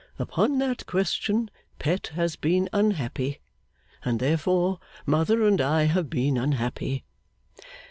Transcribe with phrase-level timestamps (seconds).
[0.17, 3.39] Upon that question, Pet has been unhappy,
[4.03, 7.03] and therefore Mother and I have been unhappy.